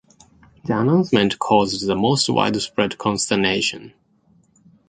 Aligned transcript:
The 0.65 0.75
announcement 0.75 1.37
caused 1.37 1.85
the 1.85 1.95
most 1.95 2.27
widespread 2.27 2.97
consternation. 2.97 3.93